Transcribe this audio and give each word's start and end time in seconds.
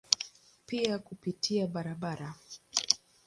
Pia 0.65 0.99
kupitia 0.99 1.67
barabara. 1.67 2.35